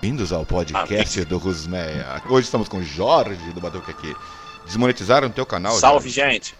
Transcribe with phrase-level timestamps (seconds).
[0.00, 2.22] Bem-vindos ao podcast do Rusmeia.
[2.30, 4.14] Hoje estamos com Jorge do Batuque aqui.
[4.64, 5.72] Desmonetizaram o teu canal?
[5.72, 6.32] Salve, Jorge?
[6.34, 6.54] gente!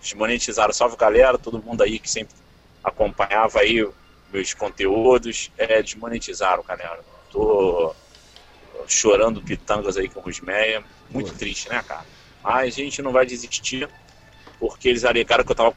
[0.00, 0.72] Desmonetizaram.
[0.72, 1.36] Salve, galera.
[1.36, 2.34] Todo mundo aí que sempre
[2.82, 3.86] acompanhava aí
[4.32, 5.50] meus conteúdos.
[5.58, 7.00] É, desmonetizaram, galera.
[7.30, 7.94] Tô
[8.86, 10.82] chorando pitangas aí com o Rusmeia.
[11.10, 11.38] Muito Pô.
[11.38, 12.06] triste, né, cara?
[12.42, 13.86] Mas a gente não vai desistir,
[14.58, 15.74] porque eles alegaram que eu tava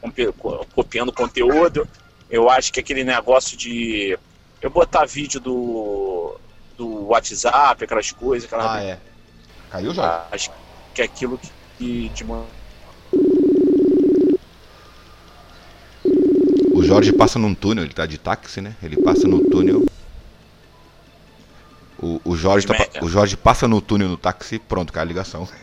[0.74, 1.86] copiando conteúdo.
[2.30, 4.18] Eu acho que aquele negócio de
[4.62, 6.40] eu botar vídeo do
[6.76, 8.46] do WhatsApp, aquelas coisas.
[8.46, 8.74] Aquela...
[8.74, 8.98] Ah, é.
[9.70, 10.26] Caiu já?
[10.30, 10.50] Acho
[10.94, 12.24] que é aquilo que de
[16.74, 18.74] O Jorge passa num túnel, ele tá de táxi, né?
[18.82, 19.86] Ele passa no túnel.
[21.98, 25.48] O, o, Jorge, tá, o Jorge passa no túnel no táxi, pronto, cai a ligação.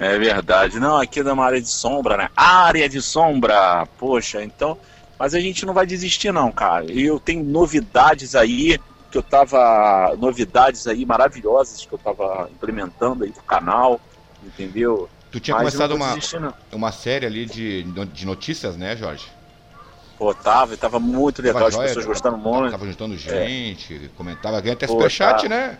[0.00, 0.80] É verdade.
[0.80, 2.28] Não, aqui é uma área de sombra, né?
[2.36, 3.86] Área de sombra!
[3.96, 4.76] Poxa, então.
[5.16, 6.90] Mas a gente não vai desistir, não, cara.
[6.90, 8.80] E eu tenho novidades aí
[9.10, 10.16] que eu tava.
[10.18, 14.00] novidades aí maravilhosas que eu tava implementando aí pro canal,
[14.44, 15.08] entendeu?
[15.30, 16.16] Tu tinha Mas começado uma,
[16.72, 19.26] uma série ali de, de notícias, né, Jorge?
[20.16, 22.72] Pô, tava, tava muito legal, tava as joia, pessoas gostando muito.
[22.72, 23.18] Tava juntando é.
[23.18, 24.08] gente, é.
[24.16, 25.48] comentava, ganha até superchat, tá.
[25.48, 25.78] né?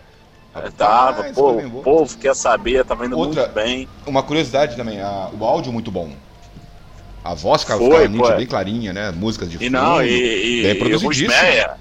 [0.55, 3.89] É, tava, pô, o povo quer saber, tava indo Outra, muito bem.
[4.07, 6.11] Uma curiosidade também, a, o áudio muito bom.
[7.23, 9.11] A voz ficava, nítida, bem clarinha, né?
[9.11, 11.33] Músicas de fundo, e não, e, bem produzidíssimo.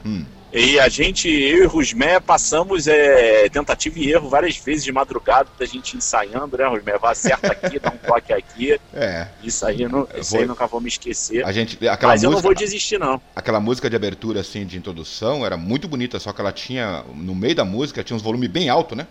[0.04, 0.24] Hum.
[0.52, 5.48] E a gente, eu e Rusmé, passamos é, tentativa e erro várias vezes de madrugada,
[5.58, 6.96] da gente ensaiando, né, Rusmé?
[6.96, 8.80] Vai acerta aqui, dá um toque aqui.
[8.94, 9.28] É.
[9.42, 10.40] Isso aí, não, isso vou...
[10.40, 11.44] aí nunca vou me esquecer.
[11.44, 13.20] A gente, aquela Mas música, eu não vou desistir, não.
[13.36, 17.34] Aquela música de abertura, assim, de introdução, era muito bonita, só que ela tinha, no
[17.34, 19.06] meio da música, tinha uns volumes bem altos, né?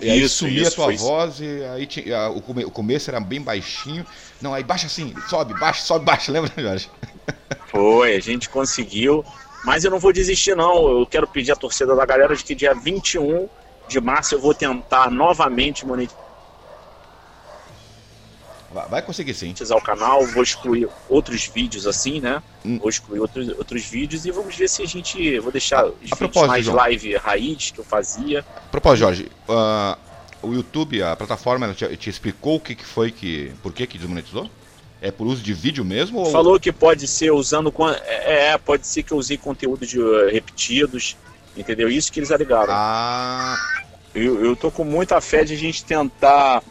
[0.00, 3.10] E aí isso, sumia isso, a tua voz e aí tinha, o, come, o começo
[3.10, 4.04] era bem baixinho.
[4.40, 6.90] Não, aí baixa assim, sobe, baixa, sobe, baixa, lembra, Jorge?
[7.66, 9.24] Foi, a gente conseguiu.
[9.64, 11.00] Mas eu não vou desistir, não.
[11.00, 13.48] Eu quero pedir à torcida da galera de que dia 21
[13.88, 16.24] de março eu vou tentar novamente monetizar
[18.90, 19.46] Vai conseguir sim.
[19.46, 22.42] Monetizar o canal, vou excluir outros vídeos assim, né?
[22.64, 22.78] Hum.
[22.78, 25.38] Vou excluir outros, outros vídeos e vamos ver se a gente.
[25.38, 26.76] Vou deixar os a mais João.
[26.78, 28.40] live raiz que eu fazia.
[28.40, 29.96] A propósito, Jorge, uh,
[30.42, 33.52] o YouTube, a plataforma, te, te, explicou o que, que foi que.
[33.62, 34.50] Por que, que desmonetizou?
[35.04, 36.20] É por uso de vídeo mesmo?
[36.20, 36.32] Ou...
[36.32, 37.70] Falou que pode ser usando.
[38.06, 41.14] É, é, pode ser que eu usei conteúdo de uh, repetidos,
[41.54, 41.90] entendeu?
[41.90, 42.72] Isso que eles alegaram.
[42.72, 43.54] Ah.
[44.14, 46.62] Eu, eu tô com muita fé de a gente tentar.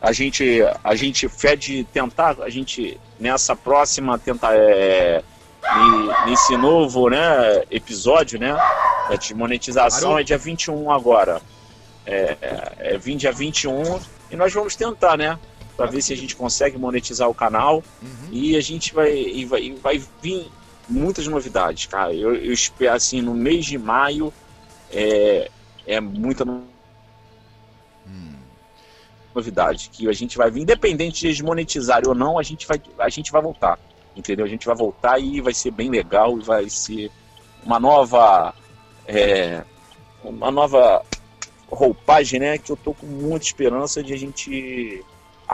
[0.00, 5.22] A gente, a gente fé de tentar, a gente nessa próxima tentar é,
[6.26, 8.56] nesse novo né, episódio, né?
[9.20, 11.40] De monetização é dia 21 agora.
[12.04, 14.00] É, é, é dia 21
[14.32, 15.38] e nós vamos tentar, né?
[15.76, 18.28] Para ver se a gente consegue monetizar o canal uhum.
[18.30, 20.46] e a gente vai, e vai, vai vir
[20.88, 22.12] muitas novidades, cara.
[22.12, 24.32] Eu, eu, espero assim no mês de maio
[24.90, 25.50] é,
[25.86, 26.62] é muita hum.
[29.34, 32.80] novidade que a gente vai vir, independente de eles monetizarem ou não, a gente vai,
[32.98, 33.78] a gente vai voltar,
[34.14, 34.44] entendeu?
[34.44, 37.10] A gente vai voltar e vai ser bem legal e vai ser
[37.64, 38.54] uma nova
[39.06, 39.64] é,
[40.22, 41.04] uma nova
[41.70, 42.58] roupagem, né?
[42.58, 45.04] Que eu tô com muita esperança de a gente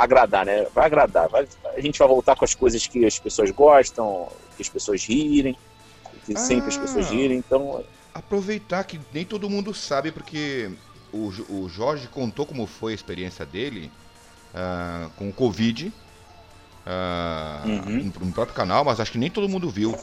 [0.04, 0.66] agradar, né?
[0.74, 1.28] Vai agradar.
[1.28, 5.04] Vai, a gente vai voltar com as coisas que as pessoas gostam, que as pessoas
[5.04, 5.56] rirem,
[6.24, 7.10] que ah, sempre as pessoas ah.
[7.10, 7.38] rirem.
[7.38, 7.84] Então.
[8.14, 10.70] Aproveitar que nem todo mundo sabe, porque
[11.12, 13.90] o, o Jorge contou como foi a experiência dele
[14.54, 15.92] uh, com o Covid.
[16.86, 18.12] Uh, uhum.
[18.18, 19.94] no, no próprio canal, mas acho que nem todo mundo viu.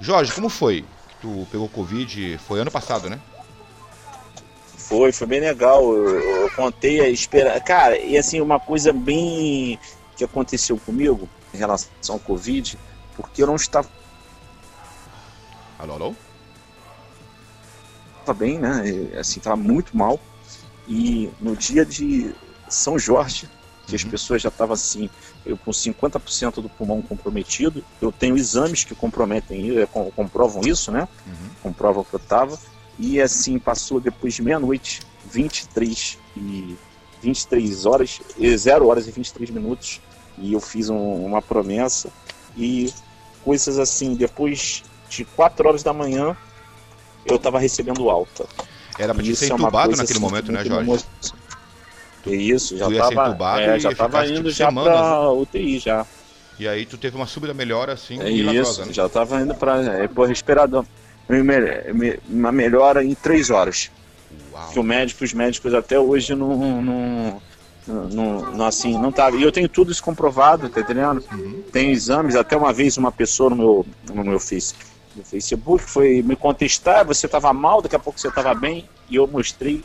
[0.00, 2.36] Jorge, como foi que tu pegou Covid?
[2.38, 3.18] Foi ano passado, né?
[4.88, 5.82] Foi, foi bem legal.
[5.92, 7.60] Eu, eu contei a espera.
[7.60, 9.78] Cara, e assim, uma coisa bem
[10.16, 12.78] que aconteceu comigo em relação ao Covid,
[13.16, 13.88] porque eu não estava.
[15.78, 16.14] Alô, alô?
[18.20, 18.82] Estava bem, né?
[19.18, 20.20] Assim, estava muito mal.
[20.86, 22.32] E no dia de
[22.68, 23.50] São Jorge,
[23.86, 23.96] que uhum.
[23.96, 25.10] as pessoas já estavam assim,
[25.44, 31.08] eu com 50% do pulmão comprometido, eu tenho exames que comprometem, eh, comprovam isso, né?
[31.26, 31.50] Uhum.
[31.60, 32.56] Comprovam que eu estava
[32.98, 35.00] e assim, passou depois de meia-noite,
[35.30, 36.76] 23 e
[37.22, 40.00] 23 horas, 0 horas e 23 minutos,
[40.38, 42.10] e eu fiz um, uma promessa
[42.56, 42.92] e
[43.44, 46.36] coisas assim, depois de 4 horas da manhã,
[47.24, 48.46] eu estava recebendo alta.
[48.98, 51.04] Era para ser é entubado naquele assim, momento, né, Jorge?
[52.26, 56.04] Isso, já estava é, já tava indo tipo, já para UTI já.
[56.58, 58.92] E aí tu teve uma súbita melhora assim, é isso, né?
[58.92, 60.84] já estava indo para é, respirador
[62.28, 63.90] uma melhora em três horas.
[64.52, 64.68] Uau.
[64.72, 67.42] Que o médico, os médicos até hoje não, não,
[67.86, 69.30] não, não assim, não tá.
[69.30, 71.22] E eu tenho tudo isso comprovado, tá entendendo?
[71.32, 71.62] Uhum.
[71.72, 74.74] Tem exames, até uma vez uma pessoa no meu, no meu Face
[75.16, 79.16] no Facebook, foi me contestar, você estava mal, daqui a pouco você estava bem, e
[79.16, 79.82] eu mostrei,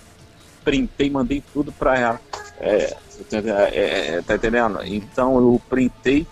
[0.64, 2.22] printei, mandei tudo para ela.
[2.60, 2.96] É,
[3.32, 4.80] é, é, tá entendendo?
[4.84, 6.28] Então eu printei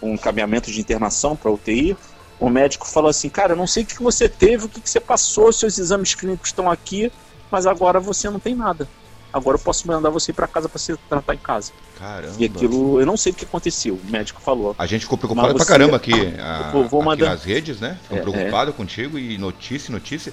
[0.00, 1.96] com encaminhamento de internação para UTI,
[2.38, 5.00] o médico falou assim, cara, eu não sei o que você teve, o que você
[5.00, 7.10] passou, seus exames clínicos estão aqui,
[7.50, 8.88] mas agora você não tem nada.
[9.32, 11.72] Agora eu posso mandar você para casa para se tratar em casa.
[11.98, 12.36] Caramba.
[12.38, 14.76] E aquilo, eu não sei o que aconteceu, o médico falou.
[14.78, 17.98] A gente ficou preocupado pra caramba aqui, a, vou, vou aqui nas redes, né?
[18.02, 18.74] Ficou é, preocupado é.
[18.74, 20.32] contigo e notícia, notícia.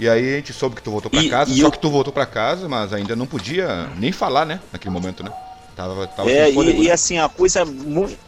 [0.00, 1.70] E aí a gente soube que tu voltou para casa, e só eu...
[1.70, 4.58] que tu voltou para casa, mas ainda não podia nem falar, né?
[4.72, 5.30] Naquele momento, né?
[5.76, 6.90] Tava, tava é, e, e, né?
[6.90, 8.18] assim, a coisa muito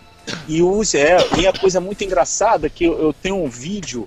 [0.47, 4.07] e, use, é, e a coisa muito engraçada é que eu, eu tenho um vídeo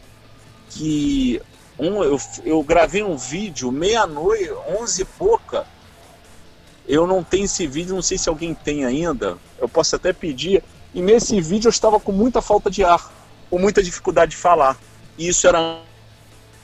[0.69, 1.41] que
[1.77, 5.65] um, eu, eu gravei um vídeo meia-noite, onze e pouca.
[6.87, 9.39] Eu não tenho esse vídeo, não sei se alguém tem ainda.
[9.59, 10.63] Eu posso até pedir.
[10.93, 13.11] E nesse vídeo eu estava com muita falta de ar,
[13.49, 14.77] com muita dificuldade de falar.
[15.17, 15.81] E isso era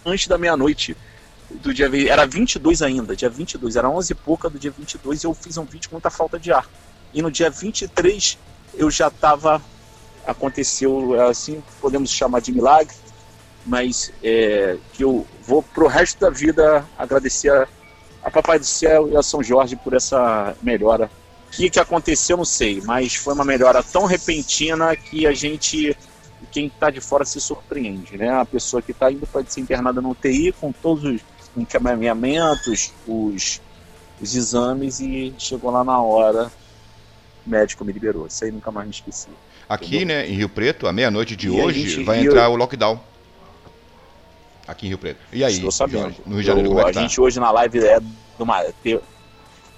[0.06, 0.96] antes da meia-noite
[1.50, 5.28] do dia era 22 ainda, dia 22, era 11 e pouca do dia 22 e
[5.28, 6.68] eu fiz um vídeo com muita falta de ar.
[7.14, 8.38] E no dia 23
[8.76, 9.62] eu já estava
[10.26, 12.96] aconteceu assim, podemos chamar de milagre,
[13.66, 17.68] mas é, que eu vou pro resto da vida agradecer a,
[18.24, 21.10] a Papai do Céu e a São Jorge por essa melhora.
[21.48, 25.98] O que, que aconteceu, não sei, mas foi uma melhora tão repentina que a gente
[26.52, 28.30] quem está de fora se surpreende, né?
[28.30, 31.22] A pessoa que está indo para ser internada no UTI com todos os
[31.56, 33.62] encaminhamentos, os,
[34.22, 36.52] os exames e chegou lá na hora,
[37.46, 38.28] o médico me liberou.
[38.28, 39.30] Isso aí nunca mais me esqueci.
[39.68, 40.18] Aqui, entendeu?
[40.18, 43.00] né, em Rio Preto, à meia-noite de e hoje, vai entrar o lockdown.
[44.68, 45.20] Aqui em Rio Preto.
[45.32, 46.14] E aí, Estou sabendo.
[46.26, 47.00] No Rio de Janeiro, Eu, como é que tá?
[47.00, 48.64] A gente hoje na live é do uma.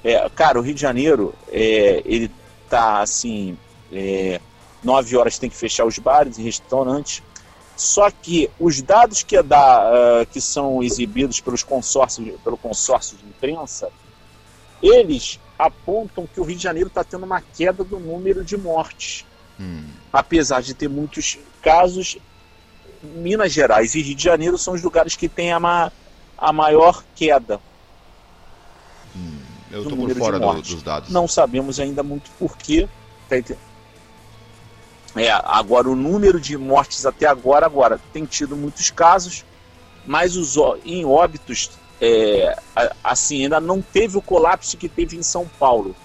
[0.03, 2.29] É, cara, o Rio de Janeiro, é, ele
[2.69, 3.57] tá assim.
[3.91, 4.41] É,
[4.83, 7.23] 9 horas tem que fechar os bares e restaurantes.
[7.75, 13.17] Só que os dados que, é da, uh, que são exibidos pelos consórcios, pelo consórcio
[13.17, 13.89] de imprensa,
[14.81, 19.25] eles apontam que o Rio de Janeiro está tendo uma queda do número de mortes.
[19.59, 19.85] Hum.
[20.11, 22.17] Apesar de ter muitos casos,
[23.01, 25.91] Minas Gerais e Rio de Janeiro são os lugares que têm a, ma
[26.37, 27.59] a maior queda.
[29.15, 29.39] Hum.
[29.71, 31.09] Eu estou por fora do, dos dados.
[31.09, 32.87] Não sabemos ainda muito porquê.
[33.27, 33.37] Tá
[35.15, 39.45] é, agora o número de mortes até agora, agora tem tido muitos casos,
[40.05, 42.57] mas os em óbitos, é,
[43.03, 45.95] assim, ainda não teve o colapso que teve em São Paulo.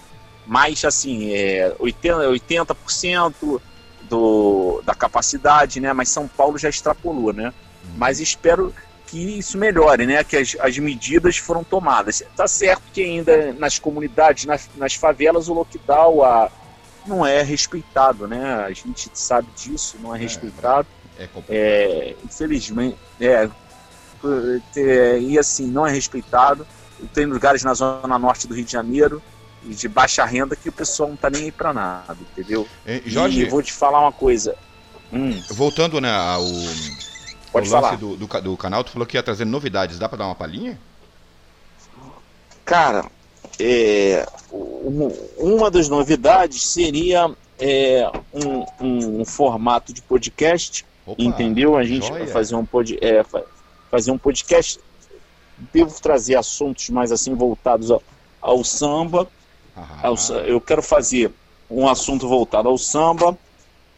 [0.47, 3.61] Mas assim, é, 80%, 80%
[4.09, 5.93] do, da capacidade, né?
[5.93, 7.53] Mas São Paulo já extrapolou, né?
[7.97, 8.75] Mas espero
[9.07, 10.23] que isso melhore, né?
[10.23, 12.23] Que as, as medidas foram tomadas.
[12.37, 16.51] Tá certo que ainda nas comunidades, nas, nas favelas, o lockdown, a,
[17.09, 18.55] não é respeitado, né?
[18.65, 20.87] A gente sabe disso, não é, é respeitado.
[21.19, 23.49] É, é infelizmente, é,
[25.19, 26.67] e assim, não é respeitado.
[27.13, 29.23] Tem lugares na zona norte do Rio de Janeiro
[29.65, 32.67] e de baixa renda que o pessoal não tá nem aí para nada, entendeu?
[33.07, 34.57] Jorge, e vou te falar uma coisa.
[35.13, 35.43] Hum.
[35.51, 36.45] Voltando né, ao,
[37.53, 39.99] Pode ao lance do, do, do, canal, tu falou que ia trazer novidades.
[39.99, 40.79] Dá para dar uma palhinha?
[42.65, 43.05] Cara,
[43.59, 44.27] é,
[45.39, 51.77] uma das novidades seria é, um, um, um, formato de podcast Opa, entendeu?
[51.77, 53.25] A gente vai fazer um, pod, é,
[53.91, 54.79] fazer um podcast.
[55.73, 58.03] Devo trazer assuntos mais assim voltados ao,
[58.41, 59.27] ao samba.
[60.03, 60.15] Ao,
[60.47, 61.33] eu quero fazer
[61.71, 63.37] um assunto voltado ao samba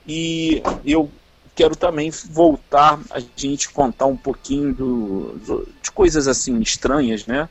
[0.06, 1.10] e eu
[1.54, 7.48] quero também voltar a gente contar um pouquinho do, do, de coisas assim estranhas, né?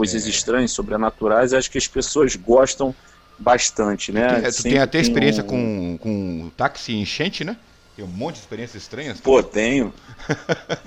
[0.00, 0.30] Coisas é.
[0.30, 1.52] estranhas, sobrenaturais.
[1.52, 2.94] Acho que as pessoas gostam
[3.38, 4.36] bastante, né?
[4.36, 5.46] Tu tem, tu tem até experiência um...
[5.46, 7.54] com, com táxi enchente, né?
[7.94, 9.20] Tem um monte de experiências estranhas?
[9.20, 9.92] Pô, tenho.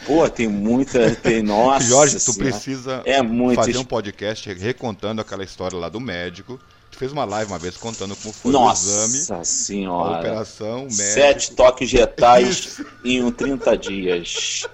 [0.07, 1.15] Pô, tem muita.
[1.15, 1.85] Tem, nossa.
[1.85, 3.55] Jorge, tu precisa é muito...
[3.55, 6.59] fazer um podcast recontando aquela história lá do médico.
[6.89, 9.25] Tu fez uma live uma vez contando como foi nossa o exame.
[9.29, 10.15] Nossa senhora.
[10.15, 10.95] A operação, médico.
[10.95, 14.65] Sete toques retais em 30 dias.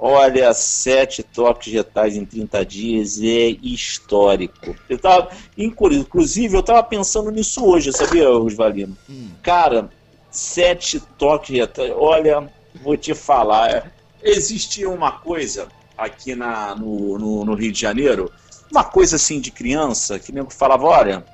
[0.00, 4.76] Olha, sete toques retais em 30 dias é histórico.
[4.88, 8.96] Eu tava, inclusive, eu tava pensando nisso hoje, sabia, Rosvalino?
[9.10, 9.30] Hum.
[9.42, 9.90] Cara,
[10.30, 11.92] sete toques retais.
[11.96, 12.48] Olha,
[12.80, 13.90] vou te falar.
[14.22, 18.30] Existia uma coisa aqui na, no, no, no Rio de Janeiro,
[18.70, 21.24] uma coisa assim de criança, que nego falava, olha,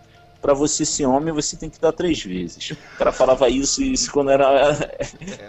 [0.44, 2.72] para você ser homem você tem que dar três vezes.
[2.72, 4.76] O cara falava isso, isso quando era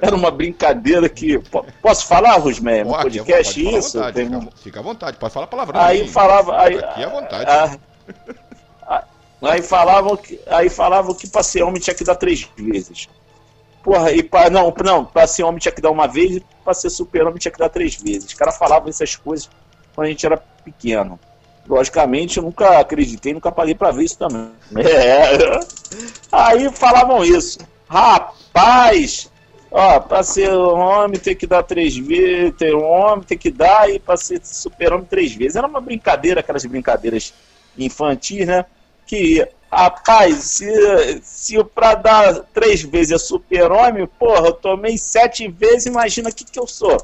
[0.02, 1.38] era uma brincadeira que
[1.82, 3.98] posso falar, Rosmé, no podcast pode isso?
[3.98, 4.40] Vontade, tem...
[4.40, 5.82] fica, fica, à vontade, pode falar palavrão.
[5.82, 7.52] Aí, aí falava, aí, aqui à vontade.
[7.52, 7.78] A,
[8.88, 9.04] a,
[9.42, 13.10] aí falavam que aí falavam que para ser homem tinha que dar três vezes.
[13.84, 16.74] Porra, e pra, não, não, pra ser homem tinha que dar uma vez e pra
[16.74, 18.28] ser super-homem tinha que dar três vezes.
[18.30, 19.50] Os caras falavam essas coisas
[19.94, 21.20] quando a gente era pequeno.
[21.68, 24.52] Logicamente, eu nunca acreditei, nunca paguei pra ver isso também.
[24.78, 25.60] É.
[26.32, 27.60] Aí falavam isso.
[27.88, 29.32] Rapaz,
[29.72, 33.90] ó, pra ser homem tem que dar três vezes, ter um homem tem que dar,
[33.90, 35.56] e pra ser super-homem três vezes.
[35.56, 37.34] Era uma brincadeira, aquelas brincadeiras
[37.78, 38.66] infantis, né?
[39.08, 45.86] Que Rapaz, se, se pra dar três vezes é super-homem, porra, eu tomei sete vezes,
[45.86, 46.96] imagina o que, que eu sou.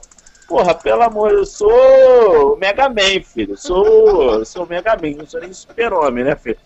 [0.52, 3.54] Porra, pelo amor, eu sou Mega Man, filho.
[3.54, 6.58] Eu sou, sou Mega Man, não sou nem super-homem, né, filho?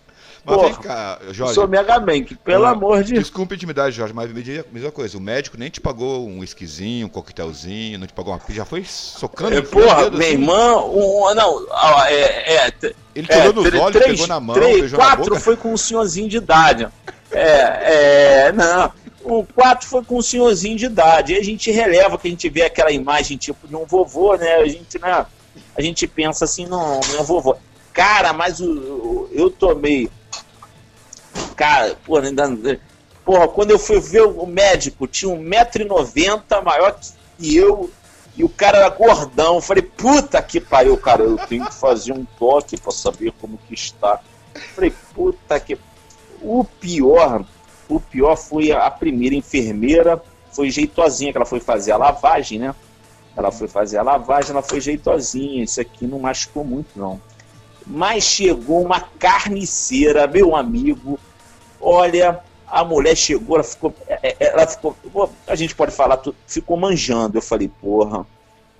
[0.44, 1.54] Mas Porra, vem cá, Jorge.
[1.54, 4.74] Sou Mega Man, que pelo amor de Desculpa a intimidade, Jorge, mas me diga a
[4.74, 5.16] mesma coisa.
[5.16, 8.84] O médico nem te pagou um esquisinho, um coquetelzinho, não te pagou uma Já foi
[8.84, 9.56] socando.
[9.56, 10.32] É, porra, dedo, meu assim.
[10.32, 11.66] irmão, um, não,
[12.06, 12.72] é, é,
[13.14, 15.40] Ele tirou é, nos olhos, três, pegou na mão, três, beijou quatro na boca.
[15.40, 16.88] foi com um senhorzinho de idade.
[17.30, 18.92] É, é, não.
[19.28, 21.32] O quatro foi com um senhorzinho de idade.
[21.32, 24.54] E a gente releva que a gente vê aquela imagem tipo de um vovô, né?
[24.56, 25.26] A gente, né?
[25.76, 27.56] A gente pensa assim, não, não é vovô.
[27.92, 30.08] Cara, mas o, o eu tomei
[31.56, 32.80] Cara, porra, ainda.
[33.24, 36.96] Porra, quando eu fui ver o médico, tinha 1,90m maior
[37.36, 37.90] que eu,
[38.36, 39.56] e o cara era gordão.
[39.56, 43.58] Eu falei, puta que pariu, cara, eu tenho que fazer um toque para saber como
[43.66, 44.20] que está.
[44.54, 45.76] Eu falei, puta que.
[46.42, 47.44] O pior,
[47.88, 52.74] o pior foi a primeira enfermeira, foi jeitosinha, que ela foi fazer a lavagem, né?
[53.36, 55.64] Ela foi fazer a lavagem, ela foi jeitosinha.
[55.64, 57.20] Isso aqui não machucou muito, não.
[57.86, 61.18] Mas chegou uma carniceira, meu amigo,
[61.80, 64.96] Olha, a mulher chegou, ela ficou, é, é, ela ficou,
[65.46, 67.38] a gente pode falar, ficou manjando.
[67.38, 68.26] Eu falei, porra,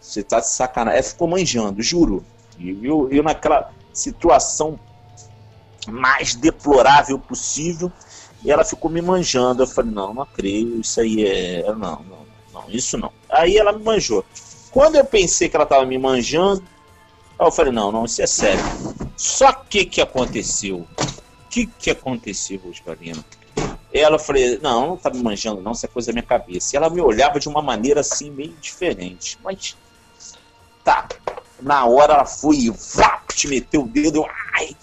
[0.00, 0.98] você tá de sacanagem.
[0.98, 2.24] Ela ficou manjando, juro.
[2.58, 4.78] E eu, eu naquela situação
[5.88, 7.92] mais deplorável possível,
[8.44, 9.62] e ela ficou me manjando.
[9.62, 11.62] Eu falei, não, não creio, isso aí é.
[11.66, 13.12] Não, não, não, isso não.
[13.28, 14.24] Aí ela me manjou.
[14.70, 16.62] Quando eu pensei que ela estava me manjando,
[17.38, 18.64] eu falei, não, não, isso é sério.
[19.16, 20.86] Só que que aconteceu?
[21.56, 23.24] que, que aconteceu, Rosvalino?
[23.90, 26.74] Ela falei, não, não tá me manjando, não, isso é coisa da minha cabeça.
[26.74, 29.38] E ela me olhava de uma maneira assim, meio diferente.
[29.42, 29.74] Mas
[30.84, 31.08] tá.
[31.62, 32.72] Na hora ela foi e
[33.34, 34.76] te meteu o dedo, ai!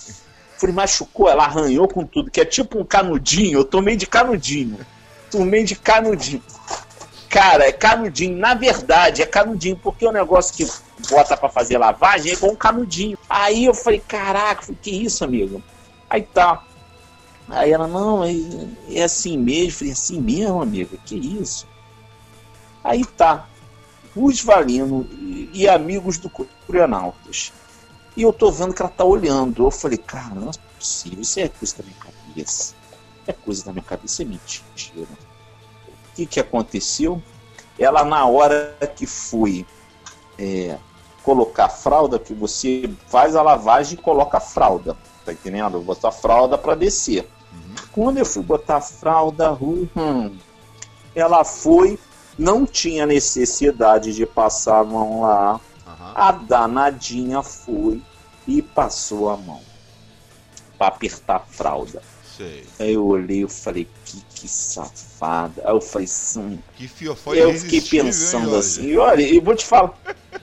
[0.64, 4.80] Falei, machucou, ela arranhou com tudo, que é tipo um canudinho, eu tomei de canudinho.
[5.30, 6.42] Tomei de canudinho.
[7.28, 8.38] Cara, é canudinho.
[8.38, 10.66] Na verdade, é canudinho, porque o negócio que
[11.10, 13.18] bota para fazer lavagem é com um canudinho.
[13.30, 15.62] Aí eu falei, caraca, que isso, amigo?
[16.10, 16.64] Aí tá.
[17.50, 18.32] Aí ela, não, é,
[18.90, 19.80] é assim mesmo.
[19.80, 20.98] Falei, é assim mesmo, amiga?
[21.06, 21.68] Que isso?
[22.82, 23.50] Aí tá.
[24.16, 27.52] Luz Valino e, e amigos do Curianautas.
[28.16, 29.66] E eu tô vendo que ela tá olhando.
[29.66, 31.22] Eu falei, cara, não é possível.
[31.22, 32.76] Isso é coisa da minha cabeça.
[33.26, 35.08] É coisa da minha cabeça, é mentira.
[35.88, 37.22] O que que aconteceu?
[37.80, 39.66] Ela, na hora que foi
[40.38, 40.78] é,
[41.24, 45.78] colocar a fralda, que você faz a lavagem e coloca a fralda tá entendendo?
[45.78, 47.28] Eu botar a fralda para descer.
[47.52, 47.76] Uhum.
[47.92, 50.38] Quando eu fui botar a fralda, hum,
[51.16, 51.98] ela foi,
[52.38, 55.60] não tinha necessidade de passar a mão lá.
[56.16, 58.02] A danadinha foi
[58.48, 59.62] e passou a mão
[60.78, 62.02] para apertar a fralda.
[62.38, 62.66] Sei.
[62.80, 65.62] Aí eu olhei e falei, que, que safada.
[65.66, 66.60] Aí eu falei, sim.
[66.76, 69.94] Que foi Eu fiquei pensando hein, assim, e olha, eu vou te falar.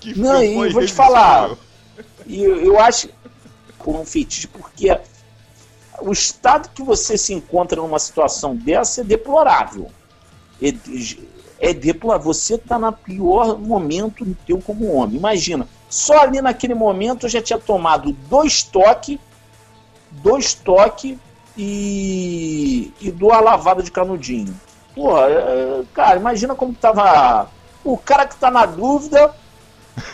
[0.00, 1.56] que Não, e vou te falar.
[2.26, 3.08] E eu, eu acho
[3.78, 4.98] por um fetiche, porque
[6.00, 9.90] o estado que você se encontra numa situação dessa é deplorável.
[11.60, 12.32] É, deplorável.
[12.32, 15.16] Você está no pior momento teu como homem.
[15.16, 19.18] Imagina, só ali naquele momento eu já tinha tomado dois toques
[20.10, 21.16] dois toques
[21.56, 24.54] e, e duas lavadas de canudinho.
[24.94, 27.48] Porra, é, cara, imagina como tava.
[27.84, 29.34] O cara que tá na dúvida.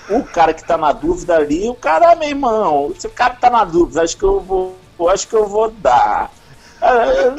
[0.08, 3.50] O cara que tá na dúvida ali, o cara, meu irmão, se o cara tá
[3.50, 4.76] na dúvida, acho que eu vou.
[5.10, 6.30] Acho que eu vou dar.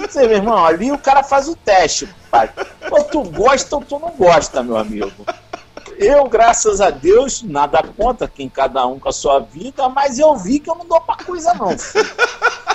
[0.10, 2.50] Sei, meu irmão, ali o cara faz o teste, pai.
[2.90, 5.26] Ou tu gosta ou tu não gosta, meu amigo.
[5.98, 10.36] Eu, graças a Deus, nada contra quem cada um com a sua vida, mas eu
[10.36, 11.78] vi que eu não dou pra coisa, não.
[11.78, 12.06] Filho.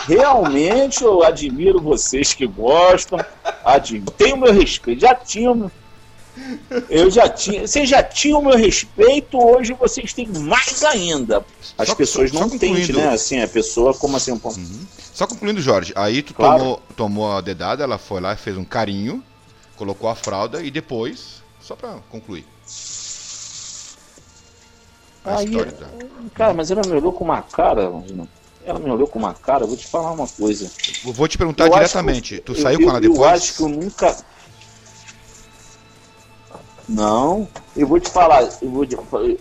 [0.07, 3.19] Realmente eu admiro vocês que gostam.
[3.65, 4.11] Admiro.
[4.13, 5.01] Tenho meu respeito.
[5.01, 5.71] Já tinham.
[6.89, 7.67] Eu já tinha.
[7.67, 11.45] Vocês já tinham meu respeito, hoje vocês têm mais ainda.
[11.77, 13.09] As só, pessoas só, não entendem, né?
[13.09, 14.59] Assim, a pessoa como assim um ponto.
[14.59, 14.87] Uhum.
[15.13, 16.59] Só concluindo, Jorge, aí tu claro.
[16.59, 19.23] tomou, tomou a dedada, ela foi lá, fez um carinho,
[19.77, 22.47] colocou a fralda e depois, só pra concluir.
[25.25, 25.51] Aí,
[26.35, 27.93] cara, mas ela me olhou com uma cara,
[28.65, 30.71] ela me olhou com uma cara, vou te falar uma coisa.
[31.05, 33.19] Eu vou te perguntar eu diretamente, tu eu, saiu eu, com ela depois?
[33.19, 34.17] Eu acho que eu nunca...
[36.91, 38.85] Não, eu vou te falar, eu, vou,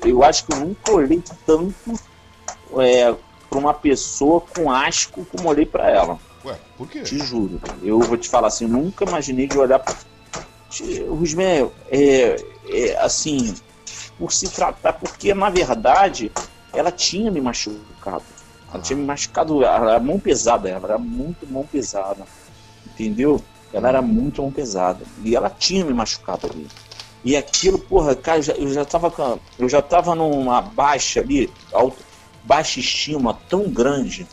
[0.05, 1.99] eu acho que eu nunca olhei tanto
[2.77, 3.15] é,
[3.49, 6.19] pra uma pessoa com asco como olhei pra ela.
[6.45, 7.01] Ué, por quê?
[7.01, 7.59] Te juro.
[7.81, 9.95] Eu vou te falar assim, eu nunca imaginei de olhar pra...
[11.09, 12.35] Rusmel, é,
[12.67, 13.55] é, assim,
[14.19, 16.31] por se tratar, porque na verdade
[16.71, 18.23] ela tinha me machucado.
[18.71, 22.23] Ela tinha me machucado, ela era mão pesada, ela era muito mão pesada.
[22.85, 23.41] Entendeu?
[23.73, 25.03] Ela era muito mão pesada.
[25.23, 26.67] E ela tinha me machucado ali.
[27.23, 31.97] E aquilo, porra, cara, eu já, tava, eu já tava numa baixa ali, alto,
[32.43, 34.25] baixa estima tão grande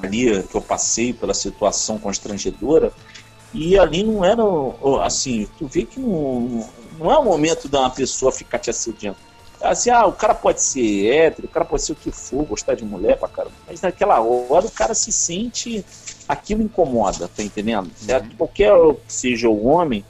[0.00, 2.92] ali que eu passei pela situação constrangedora.
[3.52, 4.42] E ali não era
[5.04, 6.66] assim, tu vê que não,
[6.98, 9.18] não é o momento da pessoa ficar te assediando.
[9.60, 12.74] Assim, ah, o cara pode ser hétero, o cara pode ser o que for, gostar
[12.74, 13.54] de mulher pra caramba.
[13.66, 15.84] Mas naquela hora o cara se sente.
[16.28, 17.90] Aquilo incomoda, tá entendendo?
[18.08, 18.30] Uhum.
[18.38, 18.72] Qualquer
[19.06, 20.04] que seja o homem,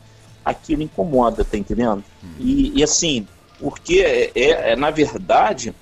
[0.45, 2.03] aquilo incomoda, tá entendendo?
[2.39, 3.27] E, e, assim,
[3.59, 5.75] porque é, é, é, na verdade,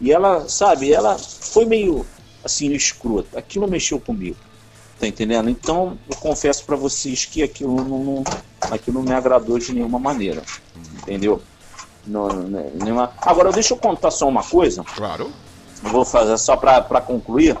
[0.00, 2.06] e ela, sabe, ela foi meio
[2.44, 3.38] assim, escrota.
[3.38, 4.36] Aquilo mexeu comigo.
[4.98, 5.48] Tá entendendo?
[5.48, 8.24] Então, eu confesso para vocês que aquilo não, não,
[8.70, 10.42] aquilo não me agradou de nenhuma maneira.
[11.02, 11.40] Entendeu?
[12.04, 13.12] Não, né, nenhuma...
[13.18, 14.82] Agora, deixa eu contar só uma coisa.
[14.96, 15.30] Claro.
[15.84, 17.56] Eu vou fazer só para concluir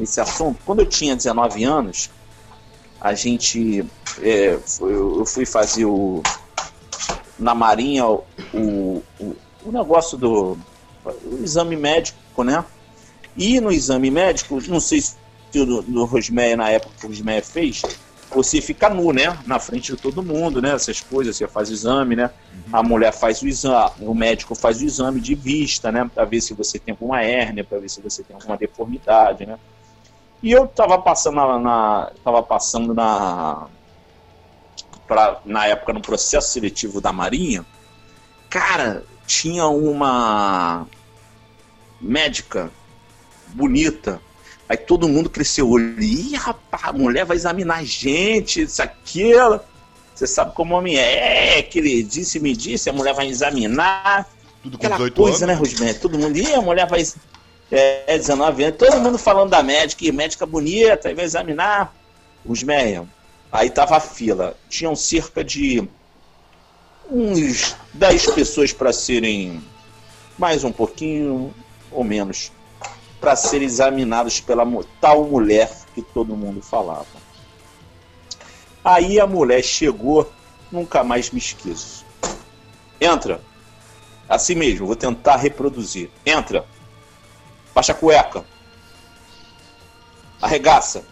[0.00, 0.58] esse assunto.
[0.66, 2.10] Quando eu tinha 19 anos,
[3.00, 3.84] a gente.
[4.20, 6.22] É, eu fui fazer o.
[7.38, 9.02] Na Marinha, o, o,
[9.64, 10.58] o negócio do.
[11.04, 12.64] O exame médico, né?
[13.36, 15.16] E no exame médico, não sei se
[15.52, 17.82] do, do Rosmeia, na época que o Rosmeia fez,
[18.32, 19.36] você fica nu, né?
[19.46, 20.72] Na frente de todo mundo, né?
[20.72, 22.30] Essas coisas, você faz o exame, né?
[22.52, 22.78] Uhum.
[22.78, 26.08] A mulher faz o exame, o médico faz o exame de vista, né?
[26.14, 29.58] Para ver se você tem alguma hérnia, para ver se você tem alguma deformidade, né?
[30.42, 33.66] E eu tava passando na, na tava passando na
[35.06, 37.64] pra, na época no processo seletivo da Marinha,
[38.48, 40.86] cara, tinha uma
[42.00, 42.70] médica
[43.48, 44.20] bonita,
[44.70, 46.00] Aí todo mundo cresceu o olho.
[46.00, 49.58] Ih, rapaz, a mulher vai examinar a gente, isso, aquilo.
[50.14, 54.28] Você sabe como homem é, que ele disse, me disse, a mulher vai examinar.
[54.62, 55.72] Tudo com Aquela 18 coisa, né, anos.
[55.72, 55.94] né, Rosmé?
[55.94, 57.04] Todo mundo, ih, a mulher vai.
[57.70, 61.94] É, 19 anos, todo mundo falando da médica, e médica bonita, aí vai examinar.
[62.46, 63.02] Rosmé,
[63.52, 64.56] aí tava a fila.
[64.68, 65.88] Tinham cerca de
[67.10, 69.62] uns 10 pessoas para serem
[70.38, 71.54] mais um pouquinho
[71.90, 72.50] ou menos
[73.20, 74.66] para serem examinados pela
[75.00, 77.06] tal mulher que todo mundo falava.
[78.82, 80.32] Aí a mulher chegou,
[80.72, 82.04] nunca mais me esqueço.
[82.98, 83.40] Entra.
[84.26, 86.08] Assim mesmo, vou tentar reproduzir.
[86.24, 86.64] Entra.
[87.74, 88.44] Baixa a cueca.
[90.40, 91.04] Arregaça.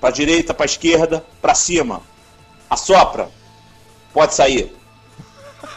[0.00, 2.02] Para direita, para esquerda, para cima.
[2.68, 3.30] Assopra.
[4.12, 4.76] Pode sair.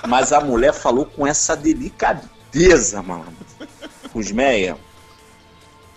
[0.07, 3.33] Mas a mulher falou com essa delicadeza, mano.
[4.11, 4.77] Cusmeia,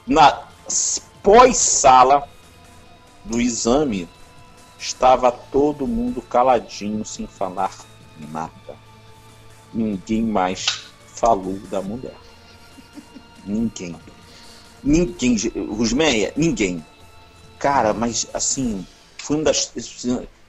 [0.07, 0.47] na
[1.23, 2.29] pós-sala
[3.25, 4.09] do exame,
[4.79, 7.73] estava todo mundo caladinho, sem falar
[8.31, 8.77] nada.
[9.73, 12.24] Ninguém mais falou da mulher.
[13.47, 13.97] Ninguém.
[14.83, 15.37] Ninguém.
[15.71, 16.85] Rusmeia, ninguém.
[17.59, 18.87] Cara, mas assim,
[19.19, 19.73] foi uma das.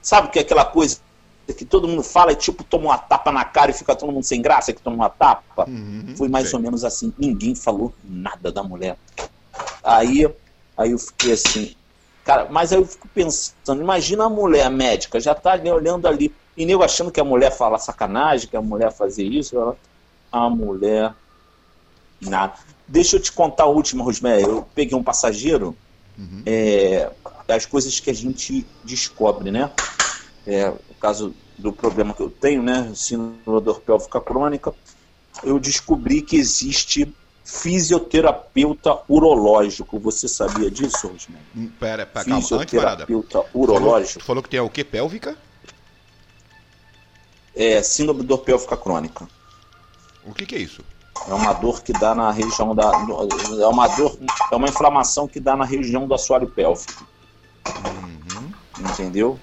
[0.02, 0.98] Sabe que é aquela coisa
[1.56, 4.24] que todo mundo fala e tipo toma uma tapa na cara e fica todo mundo
[4.24, 5.68] sem graça que toma uma tapa?
[5.68, 6.56] Uhum, foi mais sei.
[6.56, 7.12] ou menos assim.
[7.18, 8.98] Ninguém falou nada da mulher.
[9.82, 10.28] Aí,
[10.76, 11.74] aí eu fiquei assim,
[12.24, 16.34] cara, mas aí eu fico pensando, imagina a mulher médica, já tá ali olhando ali,
[16.56, 19.76] e nego achando que a mulher fala sacanagem, que a mulher fazia isso, ela,
[20.30, 21.14] a mulher.
[22.20, 22.54] Nada.
[22.88, 24.42] Deixa eu te contar a última, Rosmé.
[24.42, 25.76] Eu peguei um passageiro,
[26.16, 26.42] uhum.
[26.46, 27.10] é,
[27.48, 29.70] as coisas que a gente descobre, né?
[30.46, 32.92] É, o caso do problema que eu tenho, né?
[32.94, 34.72] Síndrome dor pélvica crônica,
[35.42, 37.12] eu descobri que existe
[37.44, 39.98] fisioterapeuta urológico.
[40.00, 41.38] Você sabia disso, Rosmé?
[41.56, 44.22] Hum, pera, pera, calma, Fisioterapeuta urológico.
[44.22, 44.84] Falou, tu falou que tem o que?
[44.84, 45.36] Pélvica?
[47.54, 49.28] É, síndrome dor pélvica crônica.
[50.24, 50.84] O que, que é isso?
[51.28, 52.84] É uma dor que dá na região da.
[53.60, 54.16] É uma dor.
[54.50, 57.06] É uma inflamação que dá na região do assoalho pélvico.
[57.66, 58.50] Uhum.
[58.80, 59.38] Entendeu?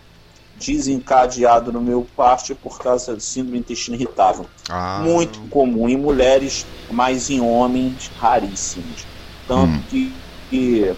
[0.57, 4.45] Desencadeado no meu parte por causa de síndrome intestino irritável.
[4.69, 5.01] Ah.
[5.03, 9.05] Muito comum em mulheres, mas em homens raríssimos.
[9.47, 9.83] Tanto hum.
[9.89, 10.13] que,
[10.49, 10.95] que,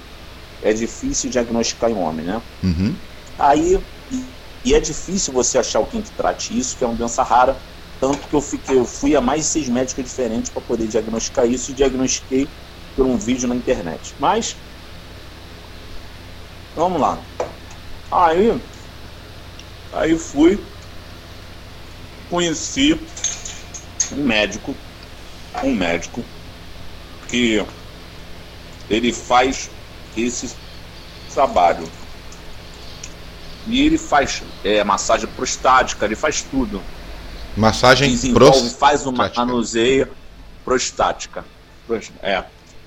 [0.61, 2.41] é difícil diagnosticar em homem, né?
[2.63, 2.95] Uhum.
[3.39, 3.79] Aí.
[4.63, 7.55] E é difícil você achar alguém que trate isso, que é uma doença rara
[7.99, 11.71] tanto que eu, fiquei, eu fui a mais seis médicos diferentes para poder diagnosticar isso
[11.71, 12.47] e diagnostiquei
[12.95, 14.15] por um vídeo na internet.
[14.19, 14.55] Mas,
[16.73, 17.25] vamos lá.
[18.11, 18.61] Aí,
[19.91, 20.63] aí fui,
[22.29, 22.93] conheci
[24.11, 24.75] um médico,
[25.63, 26.23] um médico
[27.27, 27.65] que
[28.89, 29.69] ele faz
[30.15, 30.55] esse
[31.33, 31.83] trabalho.
[33.65, 36.83] E ele faz é, massagem prostática, ele faz tudo.
[37.57, 40.09] Massagem desenvolve, faz uma manuseio
[40.63, 41.45] prostática.
[42.21, 42.43] É.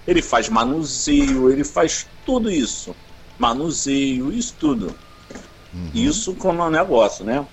[0.07, 2.95] Ele faz manuseio, ele faz tudo isso.
[3.39, 4.95] Manuseio, isso tudo.
[5.73, 5.91] Uhum.
[5.95, 7.47] Isso como é um negócio, né?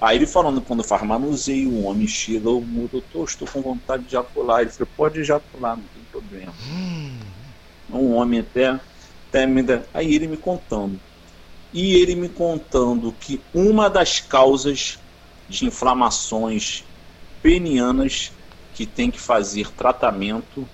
[0.00, 4.08] Aí ele falando, quando faz manuseio, o homem chega, o doutor, estou com vontade de
[4.08, 4.60] ejacular.
[4.60, 6.52] Ele falou, pode ejacular, não tem problema.
[6.70, 7.18] Uhum.
[7.92, 8.80] Um homem até,
[9.28, 9.64] até me...
[9.94, 10.98] Aí ele me contando.
[11.72, 14.98] E ele me contando que uma das causas
[15.48, 16.84] de inflamações
[17.42, 18.32] penianas
[18.74, 20.66] que tem que fazer tratamento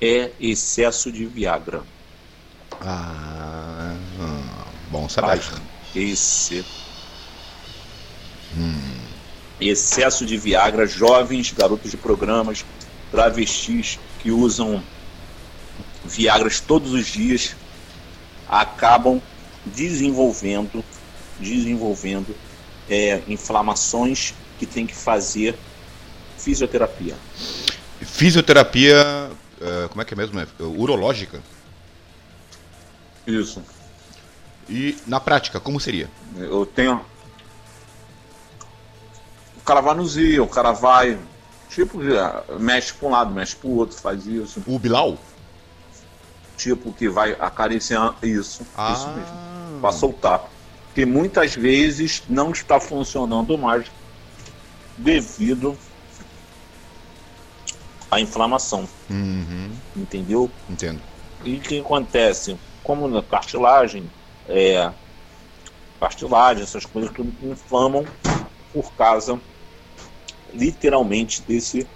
[0.00, 1.82] é excesso de Viagra.
[2.80, 3.96] Ah,
[4.90, 5.42] bom saber.
[5.94, 6.64] Esse.
[8.56, 8.98] Hum.
[9.60, 12.64] Excesso de Viagra, jovens, garotos de programas,
[13.10, 14.82] travestis que usam
[16.04, 17.56] Viagras todos os dias
[18.48, 19.20] acabam
[19.66, 20.82] desenvolvendo,
[21.38, 22.34] desenvolvendo
[22.88, 25.56] é, inflamações que tem que fazer
[26.36, 27.14] fisioterapia.
[28.00, 30.40] Fisioterapia, uh, como é que é mesmo?
[30.40, 31.42] É, urológica?
[33.26, 33.62] Isso.
[34.68, 36.10] E na prática, como seria?
[36.36, 37.04] Eu tenho.
[39.56, 41.18] O cara vai no Zia, o cara vai.
[41.70, 41.98] Tipo,
[42.58, 44.62] mexe para um lado, mexe para o outro, faz isso.
[44.66, 45.18] O Bilal?
[46.56, 48.14] Tipo, que vai acariciando.
[48.22, 48.92] Isso, ah.
[48.92, 49.80] isso mesmo.
[49.80, 50.48] Para soltar
[50.94, 53.86] que muitas vezes não está funcionando mais
[54.96, 55.76] devido
[58.10, 58.88] à inflamação.
[59.08, 59.70] Uhum.
[59.96, 60.50] Entendeu?
[60.68, 61.00] Entendo.
[61.44, 62.56] E o que acontece?
[62.82, 64.10] Como na cartilagem,
[64.48, 64.90] é,
[66.00, 68.04] cartilagem, essas coisas tudo inflamam
[68.72, 69.38] por causa
[70.52, 71.86] literalmente desse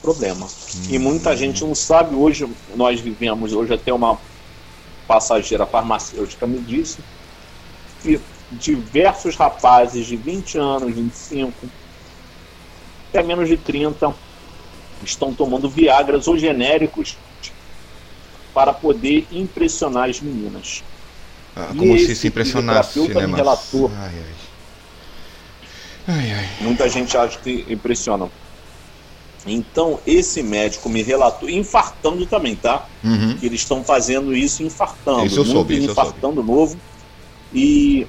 [0.00, 0.46] problema.
[0.46, 0.82] Uhum.
[0.90, 4.18] E muita gente não sabe, hoje nós vivemos, hoje até uma
[5.06, 6.98] passageira farmacêutica me disse
[8.02, 8.20] que
[8.52, 11.52] diversos rapazes de 20 anos, 25,
[13.10, 14.14] até menos de 30,
[15.04, 17.16] estão tomando Viagras ou genéricos
[18.54, 20.82] para poder impressionar as meninas.
[21.54, 23.36] Ah, como se se impressionasse, né, mas...
[23.36, 24.38] relator, ai, ai.
[26.08, 28.30] Ai, Muita gente acha que impressiona.
[29.46, 32.86] Então, esse médico me relatou, infartando também, tá?
[33.04, 33.36] Uhum.
[33.36, 35.26] Que eles estão fazendo isso infartando.
[35.26, 36.78] Isso eu soube, isso infartando novo.
[37.52, 38.06] E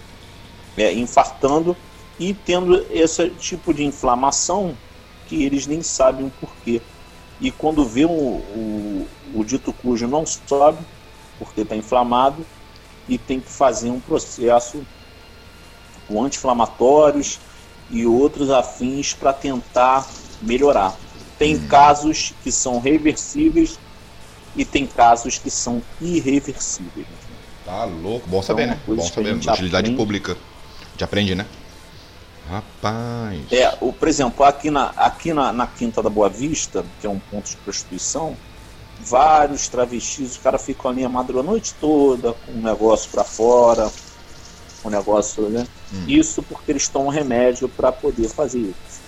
[0.78, 1.76] é, infartando
[2.20, 4.76] e tendo esse tipo de inflamação
[5.28, 6.82] que eles nem sabem o porquê.
[7.40, 10.80] E quando vê o, o, o dito cujo não sobe,
[11.38, 12.46] porque está inflamado,
[13.08, 14.86] e tem que fazer um processo
[16.08, 17.40] com anti-inflamatórios
[17.90, 20.08] e outros afins para tentar
[20.42, 20.96] melhorar.
[21.38, 21.68] Tem hum.
[21.68, 23.80] casos que são reversíveis
[24.56, 27.08] e tem casos que são irreversíveis.
[27.70, 28.82] Tá louco, bom saber, então, né?
[28.88, 29.96] Bom saber, utilidade aprende.
[29.96, 30.38] pública
[31.00, 31.46] gente aprende, né?
[32.50, 33.52] Rapaz.
[33.52, 37.10] É, o, por exemplo, aqui, na, aqui na, na Quinta da Boa Vista, que é
[37.10, 38.36] um ponto de prostituição,
[39.00, 43.24] vários travestis, os caras ficam ali a madrugada a noite toda, com um negócio para
[43.24, 43.90] fora,
[44.84, 45.66] um negócio, né?
[45.94, 46.06] Hum.
[46.08, 49.02] Isso porque eles tomam remédio para poder fazer isso.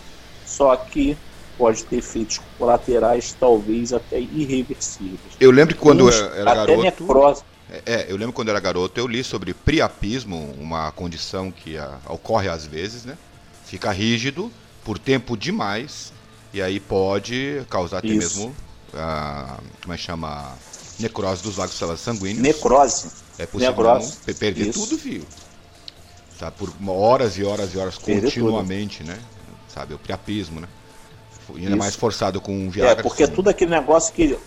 [0.45, 1.17] Só que
[1.57, 5.19] pode ter efeitos colaterais, talvez até irreversíveis.
[5.39, 6.81] Eu lembro que quando Uns, era até garoto.
[6.83, 7.43] Necrose.
[7.85, 11.99] É, eu lembro quando eu era garoto, eu li sobre priapismo, uma condição que a,
[12.07, 13.17] ocorre às vezes, né?
[13.65, 14.51] Fica rígido
[14.83, 16.11] por tempo demais
[16.53, 18.39] e aí pode causar até Isso.
[18.39, 18.55] mesmo
[18.93, 20.53] a, como é que chama?
[20.99, 22.39] Necrose dos vasos sanguíneos.
[22.41, 23.09] Necrose.
[23.39, 24.17] É possível Necrose.
[24.33, 24.79] perder Isso.
[24.79, 25.25] tudo, viu?
[26.37, 29.07] Sabe, por horas e horas e horas perder continuamente, tudo.
[29.07, 29.19] né?
[29.67, 30.67] Sabe, o priapismo, né?
[31.49, 31.77] ainda Isso.
[31.77, 32.99] mais forçado com um Viagra.
[32.99, 34.37] É, porque tudo aquele negócio que.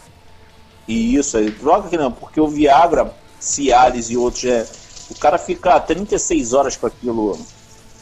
[0.86, 4.66] E isso, aí, droga que não, porque o Viagra, Cialis e outros, é,
[5.10, 7.38] o cara fica 36 horas com aquilo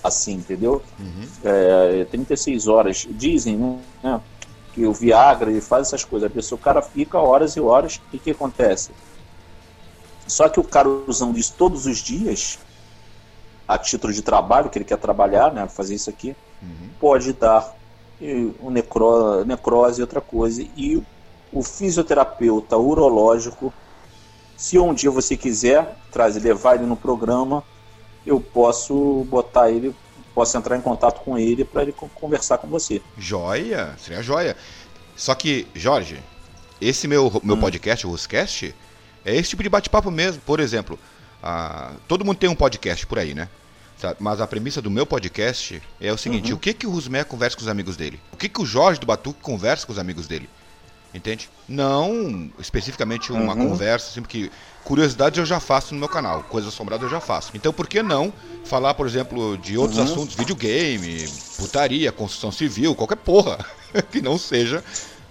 [0.02, 0.82] assim, entendeu?
[0.98, 1.28] Uhum.
[1.44, 3.06] É, 36 horas.
[3.10, 3.56] Dizem,
[4.02, 4.20] né?
[4.74, 6.30] Que o Viagra ele faz essas coisas.
[6.30, 7.96] A pessoa, o cara fica horas e horas.
[7.96, 8.90] O que, que acontece?
[10.26, 12.58] Só que o cara usando isso todos os dias,
[13.68, 15.68] a título de trabalho, que ele quer trabalhar, né?
[15.68, 16.88] Fazer isso aqui, uhum.
[16.98, 17.76] pode dar
[18.60, 20.62] o necro, necrose e outra coisa.
[20.76, 21.02] E
[21.52, 23.72] o fisioterapeuta urológico,
[24.56, 27.62] se um dia você quiser trazer, levar ele no programa,
[28.24, 29.94] eu posso botar ele,
[30.34, 33.02] posso entrar em contato com ele para ele conversar com você.
[33.18, 34.56] Joia, seria joia.
[35.16, 36.18] Só que, Jorge,
[36.80, 37.60] esse meu, meu hum.
[37.60, 38.74] podcast, o Ruscast,
[39.24, 40.40] é esse tipo de bate-papo mesmo.
[40.42, 40.98] Por exemplo,
[41.42, 43.48] ah, todo mundo tem um podcast por aí, né?
[44.18, 46.56] Mas a premissa do meu podcast é o seguinte: uhum.
[46.56, 48.20] o que que o Rusmé conversa com os amigos dele?
[48.32, 50.48] O que que o Jorge do Batuque conversa com os amigos dele?
[51.14, 51.50] Entende?
[51.68, 53.68] Não especificamente uma uhum.
[53.68, 54.50] conversa, assim, porque
[54.82, 57.50] curiosidades eu já faço no meu canal, coisas assombradas eu já faço.
[57.54, 58.32] Então por que não
[58.64, 60.04] falar, por exemplo, de outros uhum.
[60.04, 63.58] assuntos, videogame, putaria, construção civil, qualquer porra
[64.10, 64.82] que não seja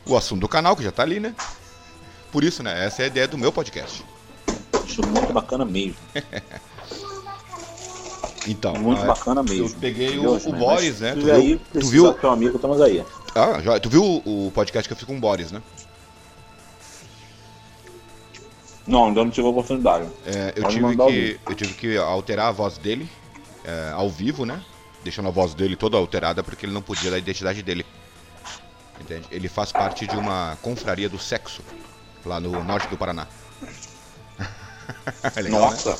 [0.05, 1.35] o assunto do canal, que já tá ali, né?
[2.31, 2.85] Por isso, né?
[2.85, 4.05] Essa é a ideia do meu podcast.
[4.83, 5.97] Acho muito bacana mesmo.
[8.47, 9.67] Então, muito bacana mesmo.
[9.67, 11.13] Eu peguei o, o Boris, né?
[11.13, 12.13] Tu viu, aí, tu viu?
[12.13, 13.05] Teu amigo, estamos aí.
[13.35, 15.61] Ah, já, tu viu o podcast que eu fiz com o Boris, né?
[18.87, 20.07] Não, ainda não tive a oportunidade.
[20.25, 23.07] É, eu, tive que, eu tive que alterar a voz dele
[23.63, 24.61] é, ao vivo, né?
[25.03, 27.85] Deixando a voz dele toda alterada porque ele não podia dar a identidade dele.
[28.99, 29.27] Entende?
[29.31, 31.61] Ele faz parte de uma confraria do sexo
[32.25, 33.27] lá no norte do Paraná.
[35.35, 35.91] é legal, Nossa!
[35.91, 35.97] Né?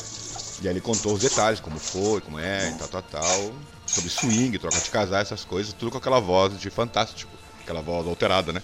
[0.61, 3.51] E aí ele contou os detalhes, como foi, como é, e tal, tal, tal.
[3.87, 7.31] Sobre swing, troca de casar, essas coisas, tudo com aquela voz de fantástico.
[7.63, 8.61] Aquela voz alterada, né?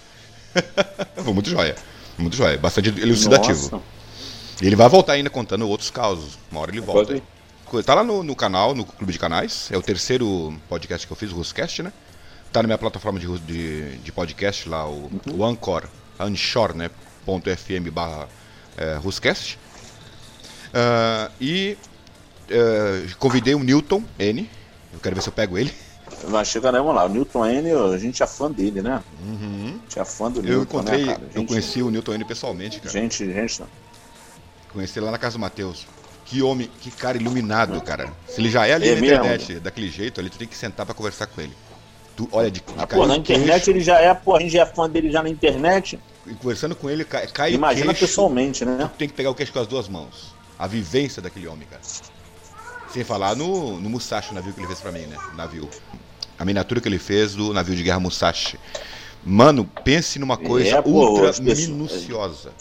[1.22, 1.74] foi muito joia.
[2.16, 2.56] Muito joia.
[2.56, 3.70] Bastante elucidativo.
[3.72, 3.84] Nossa.
[4.62, 6.38] E ele vai voltar ainda contando outros casos.
[6.50, 7.20] Uma hora ele volta.
[7.84, 9.68] Tá lá no, no, canal, no Clube de Canais.
[9.70, 11.92] É o terceiro podcast que eu fiz, o Ruscast, né?
[12.52, 15.36] Tá na minha plataforma de, de, de podcast lá, o, uhum.
[15.36, 15.84] o Anchor,
[16.18, 16.90] Anchor, né?
[17.26, 18.26] .fm barra
[18.76, 19.58] é, Ruscast.
[20.68, 21.76] Uh, e
[22.50, 24.48] uh, convidei o Newton N.
[24.92, 25.72] Eu quero ver se eu pego ele.
[26.28, 27.04] Mas chega, né, vamos lá.
[27.04, 29.02] O Newton N, a gente é fã dele, né?
[29.22, 29.66] Uhum.
[29.66, 31.36] A gente é fã do eu Newton, encontrei, né, gente...
[31.36, 32.90] Eu conheci o Newton N pessoalmente, cara.
[32.90, 33.62] Gente, gente.
[34.72, 35.86] Conheci ele lá na casa do Matheus.
[36.24, 38.12] Que homem, que cara iluminado, cara.
[38.26, 39.16] Se ele já é ali é na mesmo.
[39.16, 41.54] internet, daquele jeito ali, tu tem que sentar pra conversar com ele.
[42.16, 43.70] Tu, olha, de, de ah, pô, na internet queixo.
[43.70, 45.98] ele já é, pô, a gente já é fã dele já na internet.
[46.26, 48.90] E conversando com ele, cai, cai Imagina queixo, pessoalmente, né?
[48.92, 51.80] Tu tem que pegar o queixo com as duas mãos a vivência daquele homem, cara.
[52.90, 55.16] Sem falar no, no Musashi, o navio que ele fez pra mim, né?
[55.34, 55.68] navio.
[56.38, 58.58] A miniatura que ele fez do navio de guerra Musashi.
[59.24, 62.52] Mano, pense numa coisa é, ultra pô, minuciosa.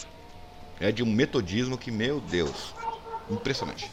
[0.80, 2.74] É de um metodismo que, meu Deus,
[3.30, 3.90] impressionante.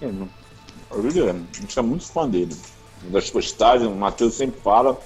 [0.00, 2.56] É, a gente é muito fã dele.
[3.10, 4.98] Das postagens, o Matheus sempre fala,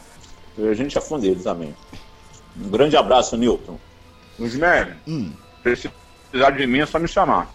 [0.59, 1.75] a gente é fã dele também.
[2.57, 3.79] Um grande abraço, Newton.
[4.38, 7.55] Osmer, hum precisar de mim é só me chamar.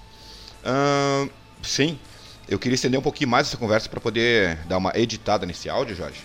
[0.64, 1.30] Uh,
[1.62, 2.00] sim.
[2.48, 5.96] Eu queria estender um pouquinho mais essa conversa para poder dar uma editada nesse áudio,
[5.96, 6.22] Jorge.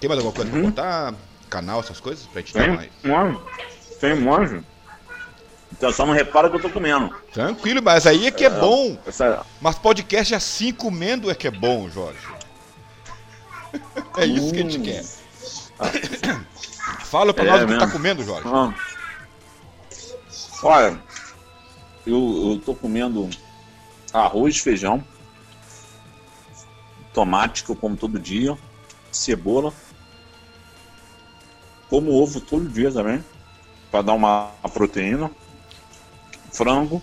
[0.00, 0.62] Tem mais alguma coisa uhum.
[0.62, 1.14] pra contar?
[1.50, 2.26] Canal, essas coisas?
[2.26, 2.90] Pra gente tem, mais.
[3.02, 3.42] Mano,
[4.00, 4.64] tem monte.
[5.72, 7.14] Então só não repara que eu tô comendo.
[7.32, 8.96] Tranquilo, mas aí é que é, é bom.
[9.06, 9.44] Essa...
[9.60, 12.26] Mas podcast assim comendo é que é bom, Jorge.
[14.16, 14.82] é isso que a gente hum.
[14.82, 15.04] quer.
[17.04, 18.48] Fala pra é nós o que tá comendo, Jorge.
[18.48, 18.72] Ah.
[20.62, 21.02] Olha,
[22.06, 23.28] eu, eu tô comendo
[24.12, 25.04] arroz, feijão,
[27.12, 28.56] tomate que eu como todo dia,
[29.10, 29.72] cebola,
[31.88, 33.24] como ovo todo dia também,
[33.90, 35.30] para dar uma, proteína,
[36.52, 37.02] frango.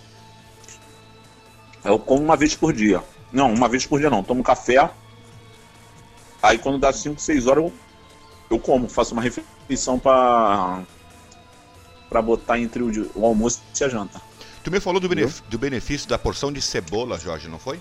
[1.84, 3.02] Eu como uma vez por dia.
[3.32, 4.22] Não, uma vez por dia não.
[4.22, 4.90] Tomo café.
[6.42, 7.72] Aí quando dá 5, 6 horas eu,
[8.50, 10.82] eu como, faço uma refeição para
[12.08, 14.18] para botar entre o, o, almoço e a janta.
[14.64, 17.78] Tu me falou do, benef do benefício da porção de cebola, Jorge, não foi?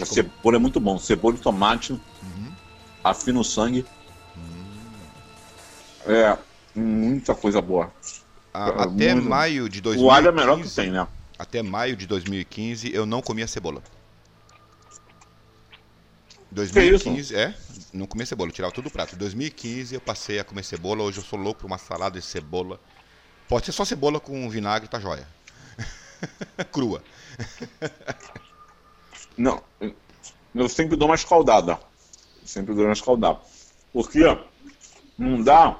[0.00, 0.98] A cebola é muito bom.
[0.98, 2.52] Cebola e tomate uhum.
[3.02, 3.86] afina o sangue.
[4.36, 6.12] Uhum.
[6.12, 6.38] É,
[6.74, 7.92] muita coisa boa.
[8.52, 9.28] É, até muito...
[9.28, 10.04] maio de 2015.
[10.04, 11.06] O alho é melhor que tem, né?
[11.38, 13.82] Até maio de 2015 eu não comia cebola.
[16.50, 17.54] 2015, é,
[17.92, 19.14] não comia cebola, eu tirava tudo do prato.
[19.16, 22.80] 2015 eu passei a comer cebola, hoje eu sou louco por uma salada de cebola.
[23.48, 25.26] Pode ser só cebola com vinagre, tá joia.
[26.72, 27.02] Crua.
[29.36, 29.62] Não,
[30.54, 31.78] eu sempre dou uma escaldada.
[32.44, 33.38] Sempre dou uma escaldada.
[33.92, 34.24] Porque
[35.18, 35.76] não dá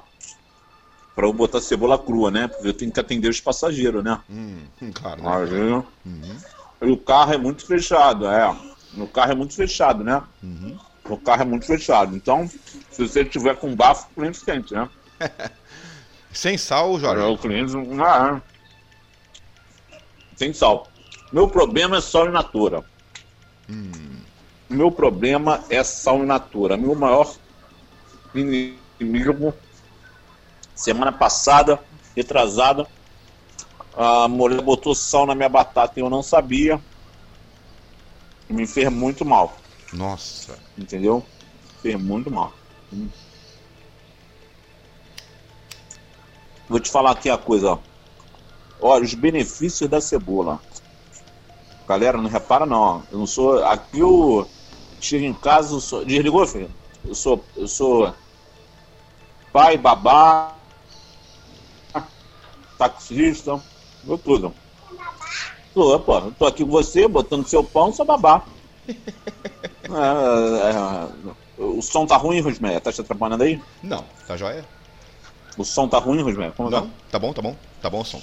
[1.15, 2.47] para eu botar cebola crua, né?
[2.47, 4.19] Porque eu tenho que atender os passageiros, né?
[4.29, 5.21] Hum, claro.
[5.47, 5.83] Né?
[6.05, 6.37] Uhum.
[6.81, 8.55] E o carro é muito fechado, é.
[8.93, 10.21] No carro é muito fechado, né?
[10.41, 10.77] Uhum.
[11.05, 12.15] O carro é muito fechado.
[12.15, 14.89] Então, se você tiver com bafo, o cliente sente, né?
[16.33, 17.23] Sem sal, Jorge?
[17.23, 17.73] O cliente.
[18.01, 18.41] Ah,
[19.91, 19.97] é.
[20.35, 20.87] Sem sal.
[21.31, 22.83] Meu problema é sal in natura.
[23.71, 24.21] Hum.
[24.69, 26.75] Meu problema é sal in natura.
[26.75, 27.33] Meu maior
[28.35, 29.53] inimigo,
[30.75, 31.79] semana passada,
[32.15, 32.87] retrasada,
[33.95, 36.79] a mulher botou sal na minha batata e eu não sabia.
[38.49, 39.57] Me fez muito mal.
[39.93, 40.57] Nossa.
[40.77, 41.25] Entendeu?
[41.81, 42.53] Fez muito mal.
[46.69, 47.77] Vou te falar aqui a coisa.
[48.79, 50.59] Olha, os benefícios da cebola.
[51.87, 53.03] Galera, não repara não.
[53.11, 53.63] Eu não sou.
[53.65, 54.47] Aqui eu
[54.99, 56.05] chego em casa, eu sou.
[56.05, 56.69] Desligou, filho?
[57.05, 57.43] Eu sou.
[57.55, 58.13] Eu sou
[59.51, 60.55] pai, babá,
[62.77, 63.61] taxista,
[64.07, 64.53] eu tudo.
[65.73, 68.43] Tô, pô, tô aqui com você, botando seu pão, sou babá.
[68.87, 72.79] é, é, o som tá ruim, Rosmeia?
[72.79, 73.61] Tá te atrapalhando aí?
[73.83, 74.65] Não, tá joia.
[75.57, 76.51] O som tá ruim, Rosmeia?
[76.51, 76.93] Como Não, tá?
[77.11, 77.55] tá bom, tá bom.
[77.81, 78.21] Tá bom o som.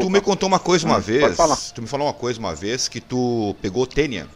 [0.00, 1.72] Tu me contou uma coisa uma hum, vez.
[1.74, 4.28] Tu me falou uma coisa uma vez que tu pegou tênia.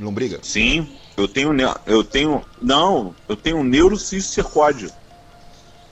[0.00, 0.38] Lombriga?
[0.42, 1.52] Sim, eu tenho.
[1.86, 2.44] Eu tenho.
[2.62, 4.92] Não, eu tenho neurocicercóide.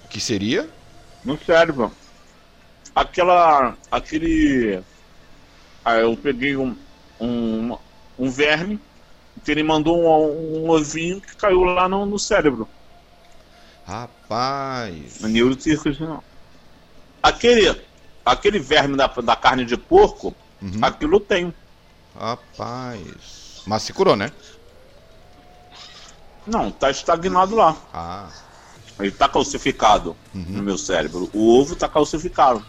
[0.09, 0.69] Que seria?
[1.25, 1.93] No cérebro
[2.97, 3.77] aquela.
[3.91, 4.81] aquele.
[5.85, 6.75] Aí eu peguei um,
[7.21, 7.77] um,
[8.19, 8.81] um verme,
[9.45, 12.67] que ele mandou um, um ovinho que caiu lá no, no cérebro.
[13.87, 15.21] Rapaz.
[15.21, 16.23] No neurocirurgião.
[17.23, 17.81] Aquele,
[18.25, 20.81] aquele verme da, da carne de porco, uhum.
[20.83, 21.55] aquilo tem.
[22.19, 23.63] Rapaz.
[23.67, 24.33] Mas se curou, né?
[26.47, 27.77] Não, tá estagnado lá.
[27.93, 28.29] Ah.
[28.99, 30.45] Ele tá calcificado uhum.
[30.49, 31.31] no meu cérebro.
[31.33, 32.65] O ovo tá calcificado.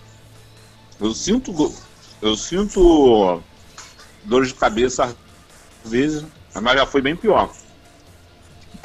[1.00, 1.74] Eu sinto.
[2.22, 3.42] Eu sinto
[4.24, 5.16] dor de cabeça
[5.86, 7.50] às vezes, mas já foi bem pior.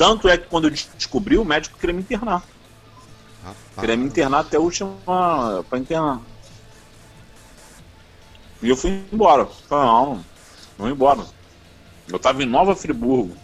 [0.02, 2.42] Tanto é que quando eu descobri, o médico queria me internar.
[3.46, 4.96] Ah, queria me internar até a última.
[5.70, 6.20] pra internar.
[8.60, 9.46] E eu fui embora.
[9.46, 10.24] Falei, não,
[10.76, 11.24] vou embora.
[12.08, 13.36] Eu tava em Nova Friburgo.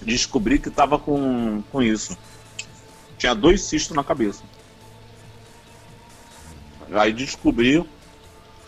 [0.00, 2.16] Descobri que tava com, com isso.
[3.18, 4.42] Tinha dois cistos na cabeça.
[6.94, 7.86] Aí descobriu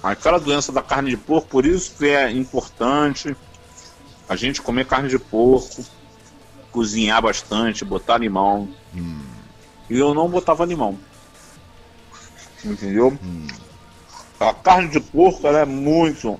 [0.03, 3.35] aquela doença da carne de porco, por isso que é importante
[4.29, 5.96] a gente comer carne de porco,
[6.77, 8.69] cozinhar bastante, botar limão.
[8.95, 9.19] Hum.
[9.89, 10.99] E eu não botava limão.
[12.63, 13.19] Entendeu?
[13.25, 13.47] Hum.
[14.39, 16.39] A carne de porco é muito,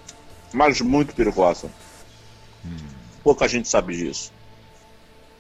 [0.53, 1.71] mas muito perigosa.
[2.63, 2.77] Hum.
[3.25, 4.31] Pouca gente sabe disso.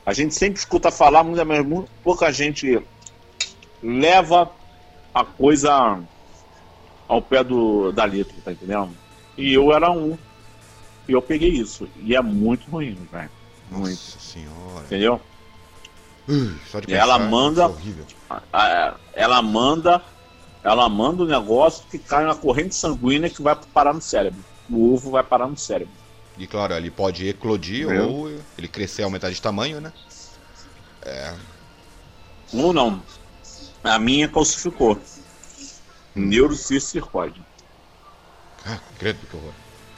[0.06, 2.82] A gente sempre escuta falar, mas pouca gente
[3.82, 4.50] leva
[5.12, 6.00] a coisa
[7.06, 8.96] ao pé do, da letra, tá entendendo?
[9.36, 10.16] E eu era um.
[11.06, 11.86] E eu peguei isso.
[11.98, 13.35] E é muito ruim, velho.
[13.70, 13.90] Muito.
[13.90, 14.84] Nossa senhora.
[14.84, 15.20] Entendeu?
[16.28, 16.54] Uh,
[16.88, 17.72] e ela manda.
[18.52, 20.02] É ela manda.
[20.62, 24.44] Ela manda o um negócio que cai na corrente sanguínea que vai parar no cérebro.
[24.68, 25.94] O ovo vai parar no cérebro.
[26.36, 29.92] E claro, ele pode eclodir ou ele crescer aumentar de tamanho, né?
[31.02, 31.34] É.
[32.52, 33.00] Ou não.
[33.82, 34.98] A minha calcificou.
[36.14, 37.40] Neurocircircoide.
[38.66, 39.52] Ah, credo que horror.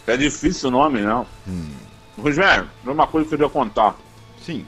[0.06, 1.26] É difícil o nome, não.
[1.46, 1.70] Hum.
[2.18, 3.96] Rogério, uma coisa que eu queria contar.
[4.44, 4.66] Sim.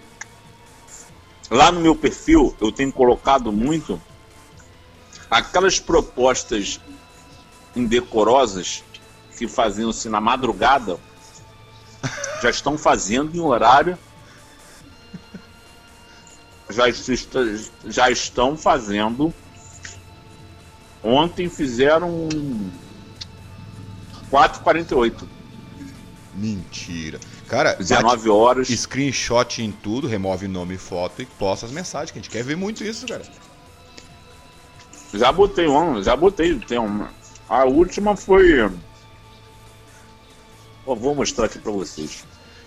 [1.50, 4.00] Lá no meu perfil, eu tenho colocado muito
[5.30, 6.80] aquelas propostas
[7.74, 8.84] indecorosas
[9.36, 10.98] que faziam-se na madrugada,
[12.42, 13.98] já estão fazendo em horário.
[16.68, 16.84] Já,
[17.84, 19.34] já estão fazendo
[21.02, 22.28] Ontem fizeram
[24.30, 25.26] 4,48.
[26.34, 27.18] Mentira.
[27.50, 28.68] Cara, 19 horas.
[28.68, 32.44] Screenshot em tudo, remove nome e foto e posta as mensagens, que a gente quer
[32.44, 33.24] ver muito isso, cara.
[35.12, 36.56] Já botei uma, já botei.
[36.60, 37.10] Tem uma.
[37.48, 38.70] A última foi.
[40.86, 42.22] Oh, vou mostrar aqui pra vocês.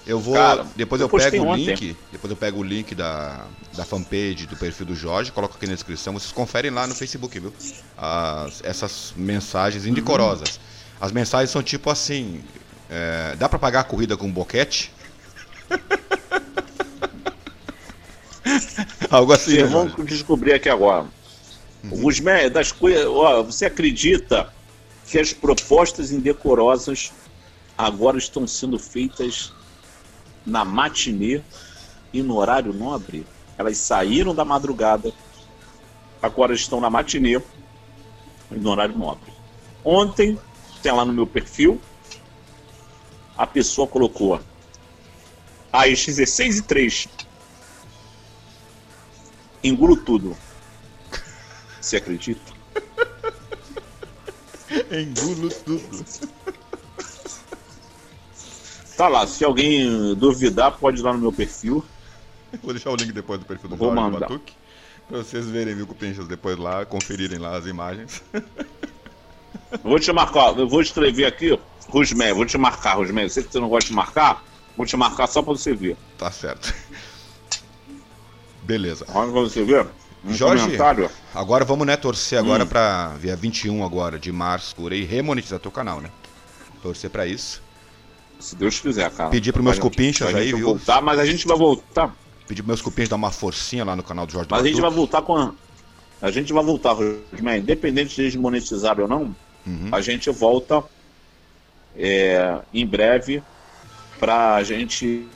[0.06, 0.34] Eu vou.
[0.34, 1.96] Cara, depois eu, eu pego o link.
[2.12, 5.76] Depois eu pego o link da, da fanpage, do perfil do Jorge, coloco aqui na
[5.76, 6.12] descrição.
[6.12, 7.54] Vocês conferem lá no Facebook, viu?
[7.98, 10.58] As, essas mensagens indecorosas.
[10.58, 10.64] Uhum.
[11.00, 12.44] As mensagens são tipo assim.
[12.96, 14.94] É, dá pra pagar a corrida com um boquete?
[19.10, 19.58] Algo assim.
[19.58, 21.08] Né, vamos descobrir aqui agora.
[21.84, 22.06] Uhum.
[22.06, 22.20] Os
[22.52, 23.06] das coisas.
[23.48, 24.54] Você acredita
[25.08, 27.12] que as propostas indecorosas
[27.76, 29.52] agora estão sendo feitas
[30.46, 31.42] na matinê
[32.14, 33.26] e no horário nobre?
[33.58, 35.12] Elas saíram da madrugada,
[36.22, 37.42] agora estão na matinê
[38.52, 39.34] e no horário nobre.
[39.84, 40.38] Ontem,
[40.84, 41.82] tem lá no meu perfil,
[43.38, 44.40] a pessoa colocou
[45.72, 47.08] às 16 e 3
[49.64, 50.36] engulo tudo.
[51.80, 52.54] Você acredita?
[54.92, 56.06] Engulo tudo.
[58.98, 61.84] Tá lá, se alguém duvidar, pode ir lá no meu perfil.
[62.62, 64.20] Vou deixar o link depois do perfil do Vou mandar.
[64.20, 64.54] Batuque.
[65.08, 68.24] Pra vocês verem, viu, Pinchas, depois lá, conferirem lá as imagens.
[69.84, 71.60] Vou te marcar, eu vou escrever aqui,
[71.90, 73.26] Rusmé, vou te marcar, Rusmé.
[73.26, 74.44] Eu sei que você não gosta de marcar,
[74.76, 75.98] vou te marcar só pra você ver.
[76.18, 76.74] Tá certo.
[78.64, 79.06] Beleza.
[79.14, 79.88] Olha pra você ver.
[80.26, 80.78] Um Jorge,
[81.36, 82.68] agora vamos né, torcer agora hum.
[82.68, 86.10] pra dia 21 agora de março, por aí, remonetizar teu canal, né?
[86.82, 87.62] Torcer pra isso.
[88.40, 89.30] Se Deus quiser, cara.
[89.30, 90.68] Pedir pros meus cupinchas aí, viu?
[90.68, 92.16] Voltar, mas a gente vai voltar.
[92.48, 94.82] Pedir pros meus cupinchas dar uma forcinha lá no canal do Jorge Mas a gente
[94.82, 95.54] vai voltar com a...
[96.22, 99.36] A gente vai voltar, Rosman, independente de eles monetizarem ou não,
[99.68, 99.90] uhum.
[99.92, 100.82] a gente volta
[101.98, 103.42] é, em breve
[104.20, 105.28] pra gente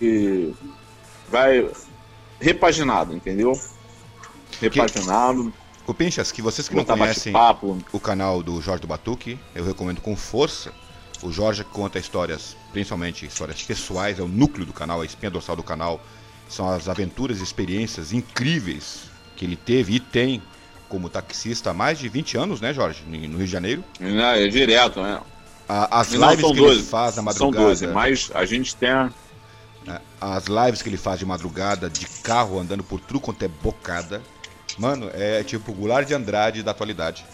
[1.30, 1.70] vai
[2.40, 3.60] repaginado, entendeu?
[4.60, 5.54] repaginado.
[5.86, 7.34] O Pinchas, que vocês que não conhecem
[7.94, 10.74] o canal do Jorge do Batuque, eu recomendo com força.
[11.24, 15.56] O Jorge conta histórias, principalmente histórias pessoais, é o núcleo do canal, a espinha dorsal
[15.56, 16.02] do canal.
[16.50, 20.42] São as aventuras e experiências incríveis que ele teve e tem
[20.88, 23.04] como taxista há mais de 20 anos, né, Jorge?
[23.06, 23.84] No Rio de Janeiro.
[24.00, 25.20] Não, é direto, né?
[25.68, 27.58] As lives que 12, ele faz na madrugada.
[27.58, 28.90] São 12, mas a gente tem.
[28.90, 33.48] É, as lives que ele faz de madrugada, de carro, andando por tudo quanto é
[33.48, 34.22] bocada.
[34.78, 37.26] Mano, é tipo o Goulart de Andrade da atualidade.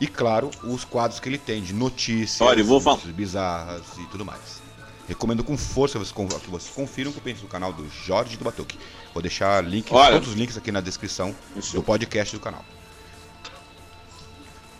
[0.00, 2.98] E claro, os quadros que ele tem de notícias, Olha, vou falar.
[3.12, 4.62] bizarras e tudo mais.
[5.06, 6.04] Recomendo com força que
[6.50, 8.78] vocês confiram o que do canal do Jorge do Batuque.
[9.12, 11.76] Vou deixar link, todos os links aqui na descrição Isso.
[11.76, 12.64] do podcast do canal.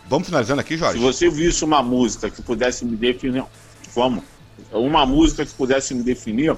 [0.07, 0.99] Vamos finalizando aqui, Jorge?
[0.99, 3.43] Se você visse uma música que pudesse me definir.
[3.93, 4.23] Vamos.
[4.71, 6.55] Uma música que pudesse me definir.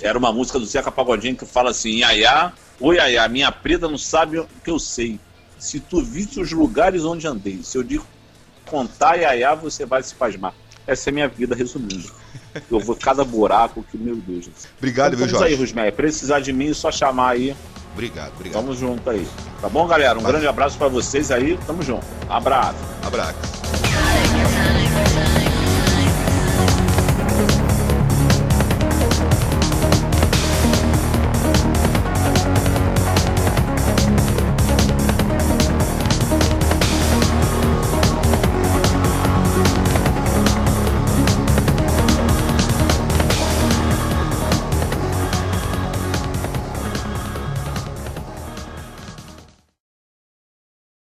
[0.00, 3.96] Era uma música do Zeca Pagodinho que fala assim: Iaiá, Oi, a minha preta não
[3.98, 5.20] sabe o que eu sei.
[5.58, 8.04] Se tu visse os lugares onde andei, se eu digo
[8.66, 10.54] contar Iaiá, você vai se pasmar.
[10.86, 12.10] Essa é minha vida resumindo.
[12.70, 14.48] Eu vou cada buraco que, meu Deus.
[14.78, 15.54] Obrigado, então, viu, Jorge?
[15.54, 15.90] aí, Rusmé.
[15.90, 17.56] Precisar de mim, é só chamar aí.
[17.92, 18.62] Obrigado, obrigado.
[18.62, 19.26] Tamo junto aí.
[19.60, 20.12] Tá bom, galera?
[20.18, 20.32] Um Valeu.
[20.32, 21.58] grande abraço para vocês aí.
[21.66, 22.04] Tamo junto.
[22.28, 22.78] Abraço.
[23.04, 23.91] Abraço.